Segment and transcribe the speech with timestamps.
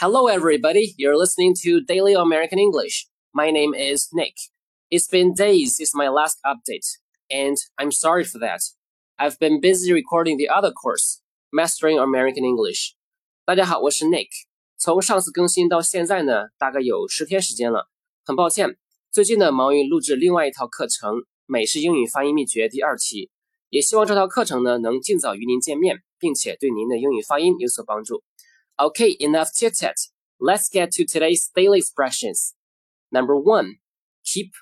[0.00, 0.94] Hello, everybody.
[0.96, 3.06] You're listening to Daily American English.
[3.34, 4.34] My name is Nick.
[4.90, 6.86] It's been days since my last update,
[7.30, 8.60] and I'm sorry for that.
[9.18, 11.20] I've been busy recording the other course,
[11.52, 12.94] Mastering American English.
[13.44, 14.28] 大家好，我是 Nick。
[14.78, 17.90] 从上次更新到现在呢，大概有十天时间了。
[18.24, 18.78] 很抱歉，
[19.12, 23.30] 最近呢忙于录制另外一套课程《美式英语发音秘诀》第二期，
[23.68, 28.22] 也希望这套课程呢能尽早与您见面，并且对您的英语发音有所帮助。
[28.78, 29.96] Okay, enough chit chat.
[30.38, 32.54] Let's get to today's daily expressions.
[33.10, 33.76] Number one,
[34.24, 34.52] keep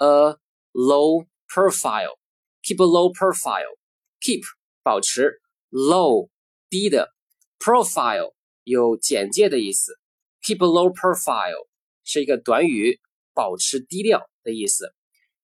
[0.00, 0.34] a
[0.74, 2.18] low profile.
[2.62, 3.78] Keep a low profile.
[4.20, 4.42] Keep
[4.82, 6.28] 保持 low
[6.68, 7.14] 低的
[7.60, 8.34] profile
[8.64, 9.98] 有简介的意思。
[10.42, 11.68] Keep a low profile
[12.04, 13.00] 是一个短语，
[13.32, 14.92] 保持低调的意思。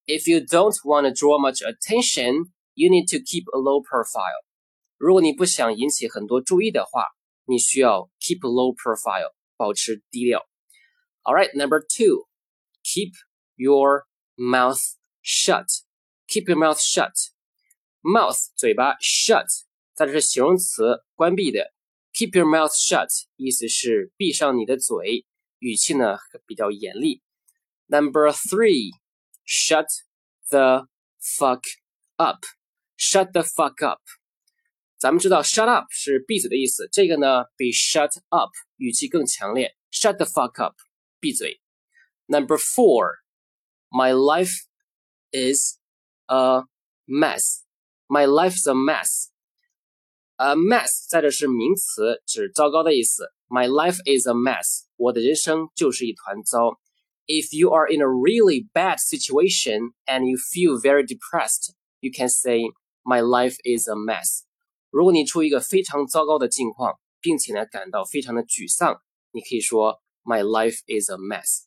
[0.07, 4.45] If you don't want to draw much attention, you need to keep a low profile.
[4.97, 7.07] 如果你不想引起很多注意的话，
[7.47, 10.47] 你需要 keep a low profile，保持低调。
[11.23, 12.27] All right, number two,
[12.83, 13.13] keep
[13.57, 14.05] your
[14.37, 14.81] mouth
[15.23, 15.67] shut.
[16.29, 17.13] Keep your mouth shut.
[18.03, 19.47] Mouth 嘴巴 shut，
[19.95, 21.73] 在这是形容词，关闭的。
[22.13, 25.25] Keep your mouth shut 意思是闭上你的嘴，
[25.59, 27.23] 语气呢比较严厉。
[27.87, 28.91] Number three,
[29.47, 29.87] shut
[30.51, 30.89] the
[31.21, 31.63] fuck
[32.17, 32.45] up.
[32.97, 34.01] Shut the fuck up.
[34.99, 39.77] 咱们知道 shut up 是闭嘴的意思，这个呢比 shut up 语气更强烈。
[39.93, 40.75] shut the fuck up，
[41.21, 41.61] 闭嘴。
[42.27, 43.17] Number four,
[43.91, 44.65] my life
[45.31, 45.79] is
[46.27, 46.63] a
[47.07, 47.65] mess.
[48.09, 49.29] My life is a mess.
[50.37, 53.33] A mess 在这是名词，指糟糕的意思。
[53.49, 54.87] My life is a mess.
[54.97, 56.81] 我的人生就是一团糟。
[57.27, 62.63] If you are in a really bad situation and you feel very depressed, you can say,
[63.07, 64.45] My life is a mess.
[64.91, 69.01] 如果你处于一个非常糟糕的境况，并且呢感到非常的沮丧，
[69.33, 71.65] 你可以说 My life is a mess.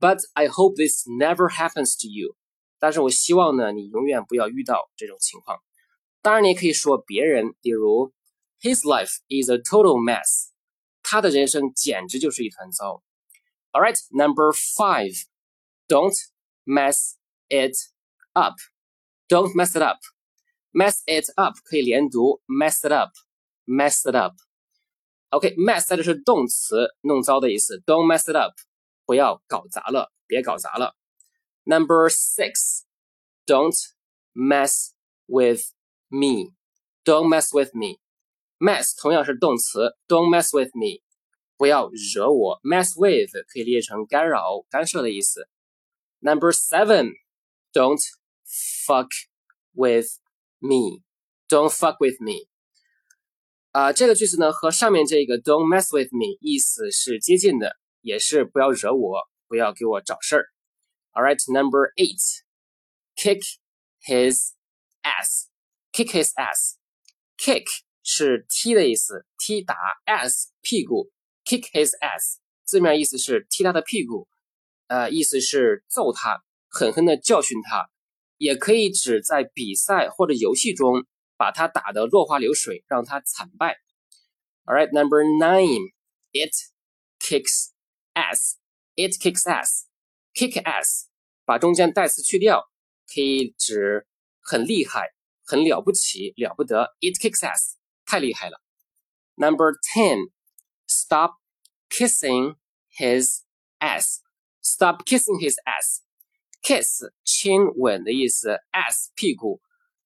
[0.00, 2.36] But I hope this never happens to you.
[2.78, 5.58] 但是我希望呢你永远不要遇到这种情况。
[6.20, 8.12] 当然，你也可以说别人，比如
[8.60, 10.48] His life is a total mess.
[11.02, 13.02] 他的人生简直就是一团糟。
[13.72, 15.14] All right, number five.
[15.86, 16.14] Don't
[16.64, 17.16] mess
[17.48, 17.76] it
[18.32, 18.54] up.
[19.28, 19.98] Don't mess it up.
[20.72, 27.82] mess it up 可以连读，mess it up，mess it up。OK，mess 在这是动词，弄糟的意思。
[27.86, 28.54] Don't mess it up，
[29.04, 30.96] 不要搞砸了，别搞砸了。
[31.64, 33.76] Number six，don't
[34.34, 34.90] mess
[35.26, 35.72] with
[36.08, 41.02] me。Don't mess with me。mess 同样是动词，Don't mess with me，
[41.56, 42.60] 不要惹我。
[42.62, 45.48] mess with 可以理解成干扰、干涉的意思。
[46.20, 48.00] Number seven，don't
[48.46, 49.08] fuck
[49.72, 50.06] with
[50.59, 51.03] me.
[51.47, 52.47] Don't fuck with me.
[53.71, 60.45] 啊，这个句子呢和上面这个 Don't mess with me 意思是接近的，也是不要惹我，不要给我找事儿。
[61.13, 62.19] All right, number eight,
[63.15, 63.41] kick
[64.05, 64.53] his
[65.01, 65.47] ass.
[65.91, 66.75] Kick his ass.
[67.37, 67.65] Kick
[68.03, 69.75] 是踢的意思，踢打
[70.05, 71.11] ass 屁股。
[71.45, 74.27] Kick his ass 字面意思是踢他的屁股，
[74.85, 77.89] 呃，意思是揍他，狠狠的教训他。
[78.38, 83.78] 也可以指在比赛或者游戏中把他打得落花流水，让他惨败。
[84.64, 85.92] All right, number nine,
[86.32, 86.54] it
[87.18, 87.72] kicks
[88.14, 88.56] ass.
[88.96, 89.86] It kicks ass.
[90.34, 91.06] Kick ass，
[91.44, 92.70] 把中间代词去掉，
[93.12, 94.06] 可以指
[94.40, 95.12] 很厉害、
[95.44, 96.96] 很了不起、了不得。
[97.00, 97.74] It kicks ass，
[98.04, 98.60] 太厉害了。
[99.36, 100.30] Number ten,
[100.86, 101.34] stop
[101.90, 102.56] kissing
[102.96, 103.42] his
[103.80, 104.20] ass.
[104.62, 106.00] Stop kissing his ass.
[106.64, 107.04] kiss
[107.38, 109.60] 亲吻的意思，ass 屁股，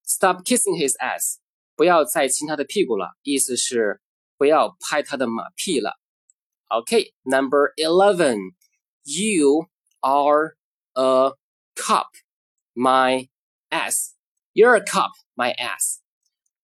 [0.04, 1.36] stop kissing his ass，
[1.74, 4.00] 不要再亲他的屁股了，意思是
[4.36, 5.98] 不要拍他的马屁了。
[6.68, 9.66] OK，number eleven，you
[10.00, 10.56] are
[10.92, 11.32] a
[11.74, 12.08] cop
[12.74, 13.28] my
[13.70, 14.12] ass.
[14.52, 16.00] You're a cop, my ass.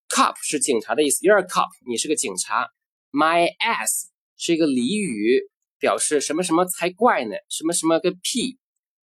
[0.08, 1.24] Cop 是警察的意思。
[1.24, 2.70] You're a cop，你是个警察。
[3.12, 5.48] My ass 是一个俚语，
[5.78, 7.36] 表示什么什么才怪呢？
[7.48, 8.57] 什么什么个屁？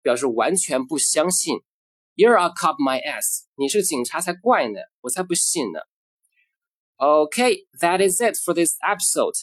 [0.03, 1.59] 表示完全不相信。
[2.15, 5.81] You're a cop my ass，你是警察才怪呢，我才不信呢。
[6.97, 9.35] Okay, that is it for this episode,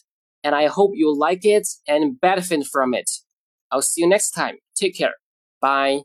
[0.41, 3.07] and I hope you like it and benefit from it.
[3.69, 4.57] I'll see you next time.
[4.73, 5.13] Take care.
[5.59, 6.01] Bye.